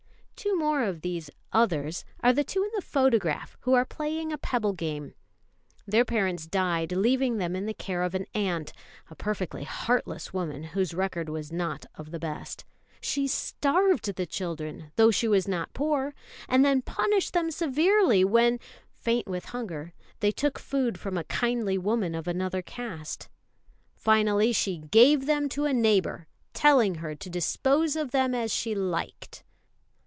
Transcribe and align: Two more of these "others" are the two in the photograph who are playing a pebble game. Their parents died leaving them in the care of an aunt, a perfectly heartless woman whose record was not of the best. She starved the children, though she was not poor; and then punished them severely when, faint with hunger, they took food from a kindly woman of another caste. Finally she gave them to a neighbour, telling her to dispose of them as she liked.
Two 0.43 0.57
more 0.57 0.81
of 0.81 1.01
these 1.01 1.29
"others" 1.53 2.03
are 2.21 2.33
the 2.33 2.43
two 2.43 2.63
in 2.63 2.71
the 2.75 2.81
photograph 2.81 3.55
who 3.61 3.75
are 3.75 3.85
playing 3.85 4.33
a 4.33 4.39
pebble 4.39 4.73
game. 4.73 5.13
Their 5.85 6.03
parents 6.03 6.47
died 6.47 6.91
leaving 6.91 7.37
them 7.37 7.55
in 7.55 7.67
the 7.67 7.75
care 7.75 8.01
of 8.01 8.15
an 8.15 8.25
aunt, 8.33 8.73
a 9.11 9.15
perfectly 9.15 9.65
heartless 9.65 10.33
woman 10.33 10.63
whose 10.63 10.95
record 10.95 11.29
was 11.29 11.51
not 11.51 11.85
of 11.93 12.09
the 12.09 12.17
best. 12.17 12.65
She 12.99 13.27
starved 13.27 14.15
the 14.15 14.25
children, 14.25 14.91
though 14.95 15.11
she 15.11 15.27
was 15.27 15.47
not 15.47 15.73
poor; 15.75 16.15
and 16.49 16.65
then 16.65 16.81
punished 16.81 17.33
them 17.33 17.51
severely 17.51 18.23
when, 18.23 18.59
faint 18.89 19.27
with 19.27 19.45
hunger, 19.45 19.93
they 20.21 20.31
took 20.31 20.57
food 20.57 20.99
from 20.99 21.19
a 21.19 21.23
kindly 21.25 21.77
woman 21.77 22.15
of 22.15 22.27
another 22.27 22.63
caste. 22.63 23.29
Finally 23.93 24.53
she 24.53 24.79
gave 24.79 25.27
them 25.27 25.47
to 25.49 25.65
a 25.65 25.73
neighbour, 25.73 26.25
telling 26.55 26.95
her 26.95 27.13
to 27.13 27.29
dispose 27.29 27.95
of 27.95 28.09
them 28.09 28.33
as 28.33 28.51
she 28.51 28.73
liked. 28.73 29.43